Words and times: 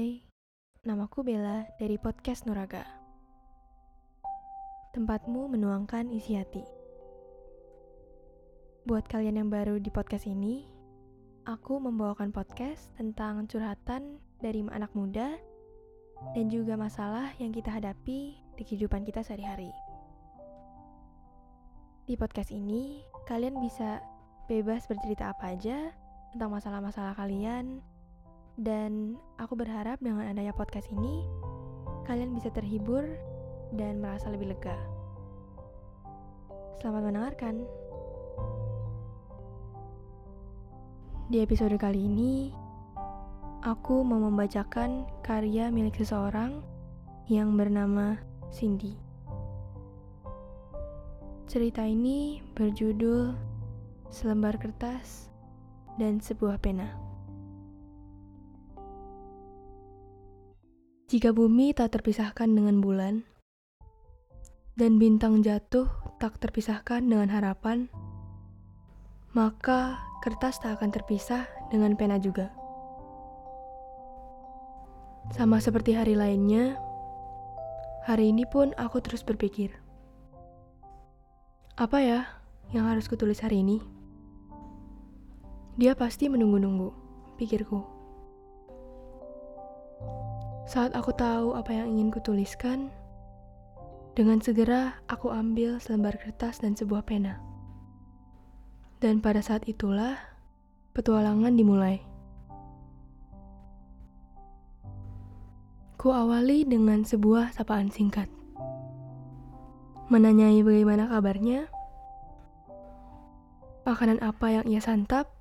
Hai, 0.00 0.24
namaku 0.88 1.20
Bella 1.20 1.68
dari 1.76 2.00
podcast 2.00 2.48
Nuraga. 2.48 2.80
Tempatmu 4.96 5.44
menuangkan 5.52 6.08
isi 6.08 6.40
hati. 6.40 6.64
Buat 8.88 9.04
kalian 9.12 9.44
yang 9.44 9.52
baru 9.52 9.76
di 9.76 9.92
podcast 9.92 10.24
ini, 10.24 10.64
aku 11.44 11.76
membawakan 11.84 12.32
podcast 12.32 12.88
tentang 12.96 13.44
curhatan 13.44 14.16
dari 14.40 14.64
anak 14.72 14.88
muda 14.96 15.36
dan 16.32 16.48
juga 16.48 16.80
masalah 16.80 17.36
yang 17.36 17.52
kita 17.52 17.68
hadapi 17.68 18.40
di 18.56 18.62
kehidupan 18.64 19.04
kita 19.04 19.20
sehari-hari. 19.20 19.68
Di 22.08 22.16
podcast 22.16 22.48
ini, 22.56 23.04
kalian 23.28 23.60
bisa 23.60 24.00
bebas 24.48 24.88
bercerita 24.88 25.28
apa 25.36 25.52
aja 25.52 25.92
tentang 26.32 26.56
masalah-masalah 26.56 27.12
kalian 27.20 27.84
dan 28.58 29.20
aku 29.38 29.54
berharap 29.54 30.00
dengan 30.02 30.26
adanya 30.26 30.50
podcast 30.50 30.90
ini, 30.90 31.22
kalian 32.08 32.34
bisa 32.34 32.50
terhibur 32.50 33.04
dan 33.74 34.02
merasa 34.02 34.26
lebih 34.32 34.50
lega. 34.50 34.74
Selamat 36.80 37.12
mendengarkan. 37.12 37.62
Di 41.30 41.44
episode 41.46 41.78
kali 41.78 42.10
ini, 42.10 42.50
aku 43.62 44.02
mau 44.02 44.18
membacakan 44.18 45.06
karya 45.22 45.70
milik 45.70 45.94
seseorang 46.00 46.58
yang 47.30 47.54
bernama 47.54 48.18
Cindy. 48.50 48.98
Cerita 51.46 51.86
ini 51.86 52.42
berjudul 52.58 53.34
Selembar 54.10 54.58
Kertas 54.58 55.30
dan 55.98 56.18
Sebuah 56.18 56.58
Pena. 56.58 57.09
Jika 61.10 61.34
bumi 61.34 61.74
tak 61.74 61.98
terpisahkan 61.98 62.46
dengan 62.46 62.78
bulan, 62.78 63.26
dan 64.78 65.02
bintang 65.02 65.42
jatuh 65.42 65.90
tak 66.22 66.38
terpisahkan 66.38 67.02
dengan 67.02 67.26
harapan, 67.34 67.90
maka 69.34 69.98
kertas 70.22 70.62
tak 70.62 70.78
akan 70.78 70.94
terpisah 70.94 71.50
dengan 71.74 71.98
pena 71.98 72.14
juga. 72.22 72.54
Sama 75.34 75.58
seperti 75.58 75.98
hari 75.98 76.14
lainnya, 76.14 76.78
hari 78.06 78.30
ini 78.30 78.46
pun 78.46 78.70
aku 78.78 79.02
terus 79.02 79.26
berpikir, 79.26 79.74
apa 81.74 81.98
ya 81.98 82.20
yang 82.70 82.86
harus 82.86 83.10
kutulis 83.10 83.42
hari 83.42 83.66
ini? 83.66 83.82
Dia 85.74 85.98
pasti 85.98 86.30
menunggu-nunggu, 86.30 86.94
pikirku. 87.34 87.99
Saat 90.70 90.94
aku 90.94 91.10
tahu 91.10 91.58
apa 91.58 91.74
yang 91.74 91.98
ingin 91.98 92.14
kutuliskan, 92.14 92.94
dengan 94.14 94.38
segera 94.38 95.02
aku 95.10 95.26
ambil 95.34 95.82
selembar 95.82 96.14
kertas 96.14 96.62
dan 96.62 96.78
sebuah 96.78 97.02
pena. 97.02 97.42
Dan 99.02 99.18
pada 99.18 99.42
saat 99.42 99.66
itulah 99.66 100.14
petualangan 100.94 101.58
dimulai. 101.58 101.98
Ku 105.98 106.14
awali 106.14 106.62
dengan 106.62 107.02
sebuah 107.02 107.50
sapaan 107.50 107.90
singkat. 107.90 108.30
Menanyai 110.06 110.62
bagaimana 110.62 111.10
kabarnya, 111.10 111.66
makanan 113.82 114.22
apa 114.22 114.46
yang 114.54 114.70
ia 114.70 114.78
santap, 114.78 115.34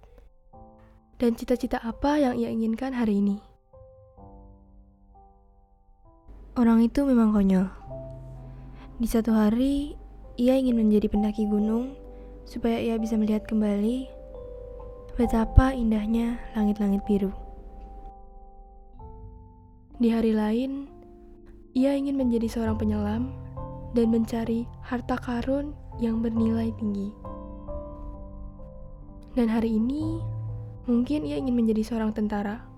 dan 1.21 1.37
cita-cita 1.37 1.77
apa 1.85 2.17
yang 2.17 2.33
ia 2.33 2.49
inginkan 2.49 2.97
hari 2.97 3.21
ini. 3.21 3.48
Orang 6.59 6.83
itu 6.83 7.07
memang 7.07 7.31
konyol. 7.31 7.71
Di 8.99 9.07
satu 9.07 9.31
hari, 9.31 9.95
ia 10.35 10.59
ingin 10.59 10.75
menjadi 10.75 11.07
pendaki 11.07 11.47
gunung 11.47 11.95
supaya 12.43 12.83
ia 12.83 12.99
bisa 12.99 13.15
melihat 13.15 13.47
kembali 13.47 14.11
betapa 15.15 15.71
indahnya 15.71 16.35
langit-langit 16.59 16.99
biru. 17.07 17.31
Di 20.03 20.11
hari 20.11 20.35
lain, 20.35 20.91
ia 21.71 21.95
ingin 21.95 22.19
menjadi 22.19 22.51
seorang 22.51 22.75
penyelam 22.75 23.31
dan 23.95 24.11
mencari 24.11 24.67
harta 24.83 25.15
karun 25.15 25.71
yang 26.03 26.19
bernilai 26.19 26.75
tinggi. 26.75 27.15
Dan 29.31 29.47
hari 29.47 29.79
ini, 29.79 30.19
mungkin 30.91 31.23
ia 31.23 31.39
ingin 31.39 31.55
menjadi 31.55 31.87
seorang 31.87 32.11
tentara 32.11 32.68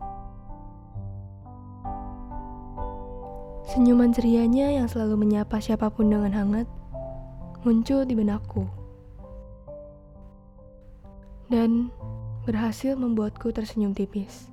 Senyuman 3.72 4.12
cerianya 4.12 4.68
yang 4.68 4.92
selalu 4.92 5.24
menyapa 5.24 5.64
siapa 5.64 5.88
pun 5.88 6.12
dengan 6.12 6.36
hangat 6.36 6.68
muncul 7.64 8.04
di 8.04 8.20
benakku. 8.20 8.68
Dan 11.48 11.88
berhasil 12.44 13.00
membuatku 13.00 13.56
tersenyum 13.56 13.96
tipis. 13.96 14.52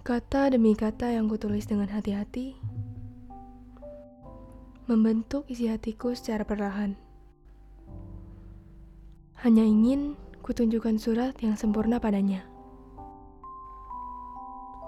Kata 0.00 0.48
demi 0.48 0.72
kata 0.72 1.12
yang 1.12 1.28
kutulis 1.28 1.68
dengan 1.68 1.92
hati-hati 1.92 2.56
membentuk 4.88 5.44
isi 5.52 5.68
hatiku 5.68 6.16
secara 6.16 6.48
perlahan. 6.48 6.96
Hanya 9.44 9.60
ingin 9.60 10.16
kutunjukkan 10.40 10.96
surat 10.96 11.36
yang 11.44 11.60
sempurna 11.60 12.00
padanya 12.00 12.49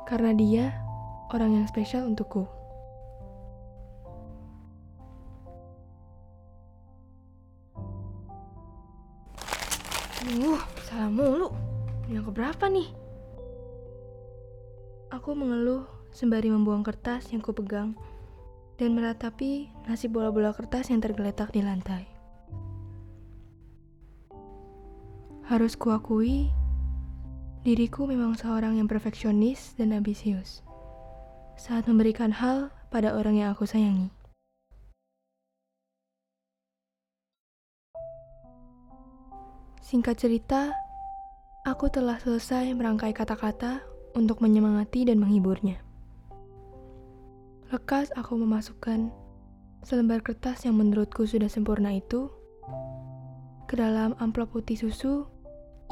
karena 0.09 0.33
dia 0.35 0.65
orang 1.33 1.63
yang 1.63 1.67
spesial 1.67 2.07
untukku. 2.07 2.45
Uh, 10.23 10.63
salah 10.87 11.11
mulu. 11.11 11.51
Yang 12.07 12.31
keberapa 12.31 12.65
nih? 12.71 12.89
Aku 15.13 15.37
mengeluh 15.37 15.85
sembari 16.13 16.49
membuang 16.49 16.84
kertas 16.87 17.29
yang 17.33 17.45
kupegang 17.45 17.97
dan 18.81 18.97
meratapi 18.97 19.69
nasib 19.89 20.17
bola-bola 20.17 20.57
kertas 20.57 20.89
yang 20.89 21.05
tergeletak 21.05 21.53
di 21.53 21.61
lantai. 21.61 22.09
Harus 25.47 25.77
kuakui, 25.77 26.49
Diriku 27.62 28.11
memang 28.11 28.34
seorang 28.34 28.75
yang 28.75 28.91
perfeksionis 28.91 29.78
dan 29.78 29.95
ambisius 29.95 30.67
saat 31.55 31.87
memberikan 31.87 32.34
hal 32.34 32.75
pada 32.91 33.15
orang 33.15 33.39
yang 33.39 33.55
aku 33.55 33.71
sayangi. 33.71 34.11
Singkat 39.78 40.19
cerita, 40.19 40.75
aku 41.62 41.87
telah 41.87 42.19
selesai 42.19 42.75
merangkai 42.75 43.15
kata-kata 43.15 43.87
untuk 44.19 44.43
menyemangati 44.43 45.06
dan 45.06 45.22
menghiburnya. 45.22 45.78
Lekas 47.71 48.11
aku 48.19 48.43
memasukkan 48.43 49.15
selembar 49.87 50.19
kertas 50.27 50.67
yang 50.67 50.83
menurutku 50.83 51.31
sudah 51.31 51.47
sempurna 51.47 51.95
itu 51.95 52.27
ke 53.71 53.78
dalam 53.78 54.19
amplop 54.19 54.51
putih 54.51 54.75
susu 54.75 55.31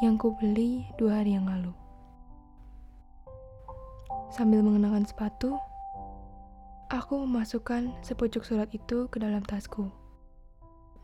yang 0.00 0.16
ku 0.16 0.32
beli 0.32 0.88
dua 0.96 1.20
hari 1.20 1.36
yang 1.36 1.44
lalu. 1.44 1.76
Sambil 4.32 4.64
mengenakan 4.64 5.04
sepatu, 5.04 5.60
aku 6.88 7.20
memasukkan 7.28 7.92
sepucuk 8.00 8.40
surat 8.40 8.72
itu 8.72 9.12
ke 9.12 9.20
dalam 9.20 9.44
tasku 9.44 9.92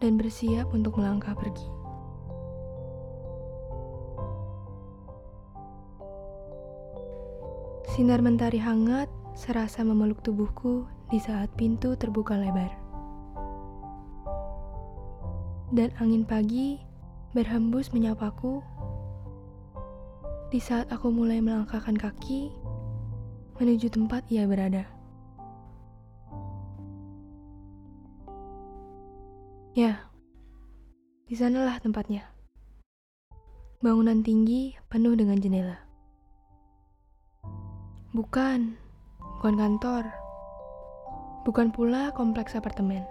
dan 0.01 0.17
bersiap 0.17 0.73
untuk 0.73 0.97
melangkah 0.97 1.37
pergi. 1.37 1.69
Sinar 7.93 8.25
mentari 8.25 8.61
hangat 8.61 9.13
serasa 9.37 9.85
memeluk 9.85 10.25
tubuhku 10.25 10.89
di 11.13 11.21
saat 11.21 11.53
pintu 11.53 12.01
terbuka 12.01 12.33
lebar. 12.37 12.73
Dan 15.69 15.93
angin 16.01 16.25
pagi 16.25 16.81
berhembus 17.37 17.93
menyapaku 17.93 18.65
di 20.47 20.63
saat 20.63 20.87
aku 20.95 21.11
mulai 21.11 21.43
melangkahkan 21.43 21.99
kaki 21.99 22.55
menuju 23.59 23.91
tempat 23.91 24.23
ia 24.31 24.47
berada. 24.47 24.87
Ya, 29.75 30.07
di 31.27 31.35
sanalah 31.37 31.83
tempatnya. 31.83 32.25
Bangunan 33.83 34.25
tinggi 34.25 34.73
penuh 34.89 35.19
dengan 35.19 35.37
jendela. 35.37 35.77
Bukan, 38.17 38.73
bukan 39.21 39.55
kantor. 39.61 40.09
Bukan 41.45 41.69
pula 41.75 42.09
kompleks 42.17 42.57
apartemen. 42.57 43.05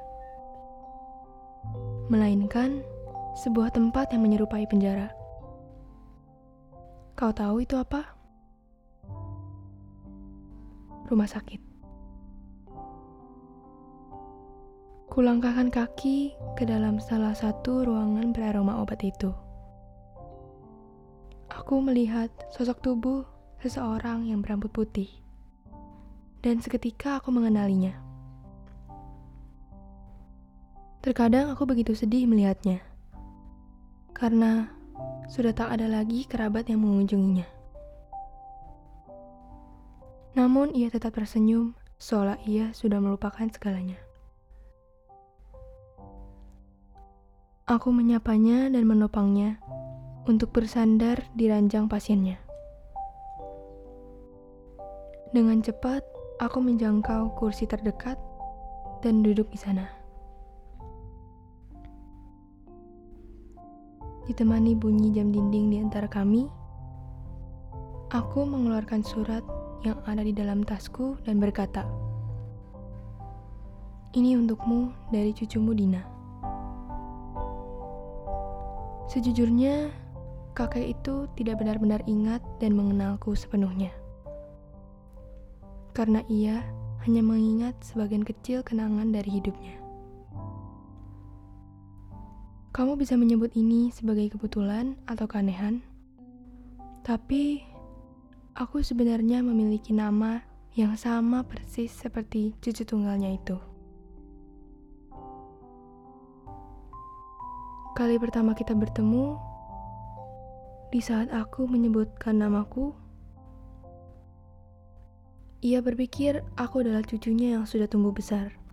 Melainkan 2.10 2.82
sebuah 3.44 3.76
tempat 3.76 4.10
yang 4.16 4.26
menyerupai 4.26 4.66
penjara 4.66 5.15
Kau 7.16 7.32
tahu 7.32 7.64
itu 7.64 7.80
apa? 7.80 8.04
Rumah 11.08 11.30
sakit. 11.32 11.64
Kulangkahkan 15.08 15.72
kaki 15.72 16.36
ke 16.60 16.68
dalam 16.68 17.00
salah 17.00 17.32
satu 17.32 17.88
ruangan 17.88 18.36
beraroma 18.36 18.84
obat 18.84 19.00
itu. 19.00 19.32
Aku 21.48 21.80
melihat 21.80 22.28
sosok 22.52 22.84
tubuh 22.84 23.24
seseorang 23.64 24.28
yang 24.28 24.44
berambut 24.44 24.76
putih. 24.76 25.08
Dan 26.44 26.60
seketika 26.60 27.24
aku 27.24 27.32
mengenalinya. 27.32 27.96
Terkadang 31.00 31.56
aku 31.56 31.64
begitu 31.64 31.96
sedih 31.96 32.28
melihatnya. 32.28 32.84
Karena 34.12 34.75
sudah 35.26 35.54
tak 35.56 35.74
ada 35.74 35.90
lagi 35.90 36.28
kerabat 36.30 36.70
yang 36.70 36.86
mengunjunginya. 36.86 37.48
Namun 40.36 40.76
ia 40.76 40.92
tetap 40.92 41.16
tersenyum 41.16 41.72
seolah 41.96 42.36
ia 42.44 42.76
sudah 42.76 43.00
melupakan 43.00 43.48
segalanya. 43.48 43.96
Aku 47.66 47.90
menyapanya 47.90 48.70
dan 48.70 48.86
menopangnya 48.86 49.58
untuk 50.30 50.54
bersandar 50.54 51.24
di 51.34 51.50
ranjang 51.50 51.90
pasiennya. 51.90 52.38
Dengan 55.34 55.64
cepat, 55.66 56.06
aku 56.38 56.62
menjangkau 56.62 57.34
kursi 57.40 57.66
terdekat 57.66 58.20
dan 59.02 59.24
duduk 59.24 59.50
di 59.50 59.58
sana. 59.58 59.95
Ditemani 64.26 64.74
bunyi 64.74 65.14
jam 65.14 65.30
dinding 65.30 65.70
di 65.70 65.78
antara 65.78 66.10
kami, 66.10 66.50
aku 68.10 68.42
mengeluarkan 68.42 69.06
surat 69.06 69.46
yang 69.86 70.02
ada 70.10 70.26
di 70.26 70.34
dalam 70.34 70.66
tasku 70.66 71.14
dan 71.30 71.38
berkata, 71.38 71.86
"Ini 74.18 74.34
untukmu 74.42 74.90
dari 75.14 75.30
cucumu 75.30 75.78
Dina." 75.78 76.02
Sejujurnya, 79.14 79.94
kakek 80.58 80.98
itu 80.98 81.30
tidak 81.38 81.62
benar-benar 81.62 82.02
ingat 82.10 82.42
dan 82.58 82.74
mengenalku 82.74 83.38
sepenuhnya. 83.38 83.94
Karena 85.94 86.26
ia 86.26 86.66
hanya 87.06 87.22
mengingat 87.22 87.78
sebagian 87.86 88.26
kecil 88.26 88.66
kenangan 88.66 89.14
dari 89.14 89.38
hidupnya. 89.38 89.85
Kamu 92.76 93.00
bisa 93.00 93.16
menyebut 93.16 93.56
ini 93.56 93.88
sebagai 93.88 94.36
kebetulan 94.36 95.00
atau 95.08 95.32
keanehan, 95.32 95.80
tapi 97.08 97.64
aku 98.52 98.84
sebenarnya 98.84 99.40
memiliki 99.40 99.96
nama 99.96 100.44
yang 100.76 100.92
sama 101.00 101.48
persis 101.48 101.88
seperti 101.88 102.52
cucu 102.60 102.84
tunggalnya 102.84 103.32
itu. 103.32 103.56
Kali 107.96 108.20
pertama 108.20 108.52
kita 108.52 108.76
bertemu, 108.76 109.40
di 110.92 111.00
saat 111.00 111.32
aku 111.32 111.72
menyebutkan 111.72 112.44
namaku, 112.44 112.92
ia 115.64 115.80
berpikir 115.80 116.44
aku 116.60 116.84
adalah 116.84 117.08
cucunya 117.08 117.56
yang 117.56 117.64
sudah 117.64 117.88
tumbuh 117.88 118.12
besar. 118.12 118.65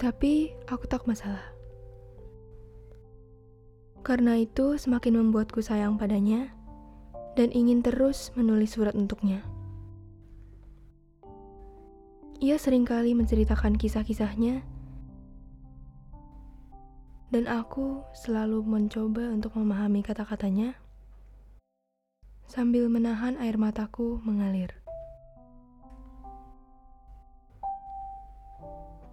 Tapi 0.00 0.48
aku 0.64 0.88
tak 0.88 1.04
masalah. 1.04 1.44
Karena 4.00 4.40
itu 4.40 4.80
semakin 4.80 5.20
membuatku 5.20 5.60
sayang 5.60 6.00
padanya 6.00 6.56
dan 7.36 7.52
ingin 7.52 7.84
terus 7.84 8.32
menulis 8.32 8.72
surat 8.72 8.96
untuknya. 8.96 9.44
Ia 12.40 12.56
sering 12.56 12.88
kali 12.88 13.12
menceritakan 13.12 13.76
kisah-kisahnya 13.76 14.64
dan 17.28 17.44
aku 17.44 18.00
selalu 18.16 18.64
mencoba 18.64 19.28
untuk 19.28 19.52
memahami 19.60 20.00
kata-katanya 20.00 20.80
sambil 22.48 22.88
menahan 22.88 23.36
air 23.36 23.60
mataku 23.60 24.16
mengalir. 24.24 24.79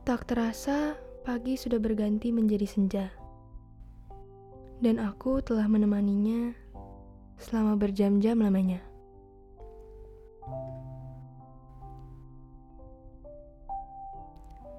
Tak 0.07 0.23
terasa, 0.23 0.95
pagi 1.27 1.59
sudah 1.59 1.83
berganti 1.83 2.31
menjadi 2.31 2.63
senja, 2.63 3.11
dan 4.79 5.03
aku 5.03 5.43
telah 5.43 5.67
menemaninya 5.67 6.55
selama 7.35 7.75
berjam-jam 7.75 8.39
lamanya. 8.39 8.79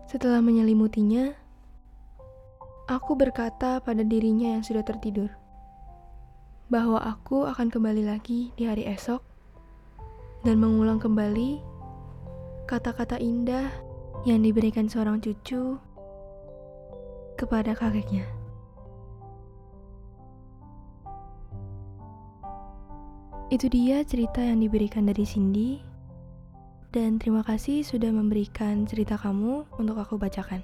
Setelah 0.08 0.40
menyelimutinya, 0.40 1.36
Aku 2.88 3.12
berkata 3.20 3.84
pada 3.84 4.00
dirinya 4.00 4.56
yang 4.56 4.64
sudah 4.64 4.80
tertidur 4.80 5.28
bahwa 6.72 6.96
aku 7.04 7.44
akan 7.44 7.68
kembali 7.68 8.08
lagi 8.08 8.48
di 8.56 8.64
hari 8.64 8.88
esok 8.88 9.20
dan 10.48 10.56
mengulang 10.56 10.96
kembali 10.96 11.60
kata-kata 12.64 13.20
indah 13.20 13.68
yang 14.26 14.42
diberikan 14.42 14.90
seorang 14.90 15.22
cucu 15.22 15.78
kepada 17.38 17.76
kakeknya. 17.76 18.26
Itu 23.48 23.70
dia 23.72 24.04
cerita 24.04 24.44
yang 24.44 24.60
diberikan 24.60 25.08
dari 25.08 25.24
Cindy, 25.24 25.80
dan 26.92 27.16
terima 27.16 27.40
kasih 27.40 27.80
sudah 27.80 28.12
memberikan 28.12 28.84
cerita 28.84 29.16
kamu 29.16 29.64
untuk 29.80 29.96
aku 29.96 30.20
bacakan. 30.20 30.60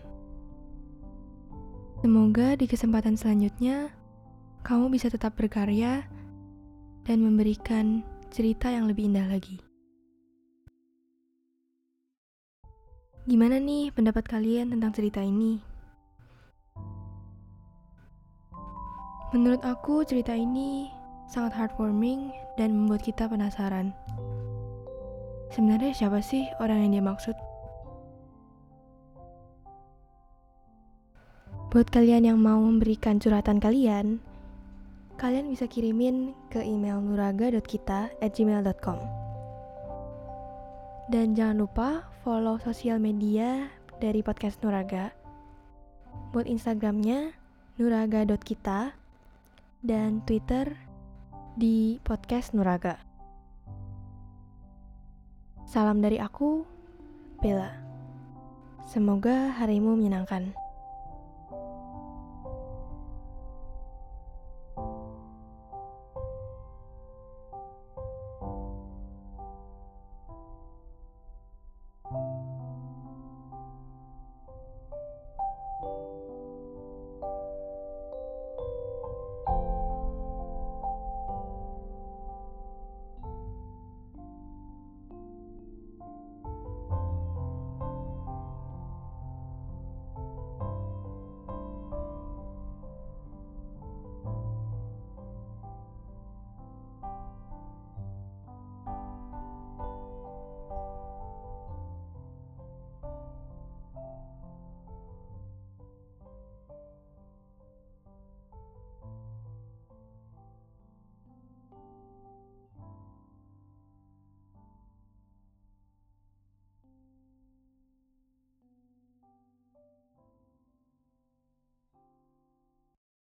Semoga 2.04 2.52
di 2.60 2.68
kesempatan 2.68 3.16
selanjutnya 3.16 3.88
kamu 4.60 4.92
bisa 4.92 5.08
tetap 5.08 5.32
berkarya 5.36 6.04
dan 7.08 7.24
memberikan 7.24 8.04
cerita 8.28 8.68
yang 8.68 8.84
lebih 8.84 9.08
indah 9.08 9.24
lagi. 9.32 9.73
Gimana 13.24 13.56
nih 13.56 13.88
pendapat 13.88 14.28
kalian 14.28 14.76
tentang 14.76 14.92
cerita 14.92 15.24
ini? 15.24 15.56
Menurut 19.32 19.64
aku, 19.64 20.04
cerita 20.04 20.36
ini 20.36 20.92
sangat 21.32 21.56
heartwarming 21.56 22.28
dan 22.60 22.76
membuat 22.76 23.00
kita 23.00 23.24
penasaran. 23.24 23.96
Sebenarnya 25.56 25.96
siapa 25.96 26.20
sih 26.20 26.44
orang 26.60 26.84
yang 26.84 27.00
dia 27.00 27.04
maksud? 27.08 27.32
Buat 31.72 31.88
kalian 31.88 32.28
yang 32.28 32.36
mau 32.44 32.60
memberikan 32.60 33.16
curhatan 33.16 33.56
kalian, 33.56 34.20
kalian 35.16 35.48
bisa 35.48 35.64
kirimin 35.64 36.36
ke 36.52 36.60
email 36.60 37.00
nuraga.kita@gmail.com. 37.00 38.98
Dan 41.08 41.32
jangan 41.32 41.64
lupa 41.64 42.13
follow 42.24 42.56
sosial 42.56 42.96
media 42.96 43.68
dari 44.00 44.24
podcast 44.24 44.56
Nuraga. 44.64 45.12
Buat 46.32 46.48
Instagramnya 46.48 47.36
nuraga.kita 47.76 48.96
dan 49.84 50.24
Twitter 50.24 50.72
di 51.52 52.00
podcast 52.00 52.56
Nuraga. 52.56 52.96
Salam 55.68 56.00
dari 56.00 56.16
aku, 56.16 56.64
Bella. 57.44 57.76
Semoga 58.88 59.52
harimu 59.60 59.92
menyenangkan. 59.92 60.63